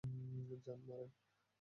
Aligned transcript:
যান, 0.65 0.79
মারেন। 0.87 1.09